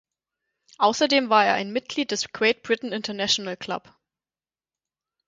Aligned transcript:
Außerdem 0.79 1.29
war 1.29 1.45
er 1.45 1.53
ein 1.53 1.71
Mitglied 1.73 2.09
des 2.09 2.31
„"Great 2.33 2.63
Britain 2.63 2.91
International 2.91 3.55
Club"“. 3.55 3.95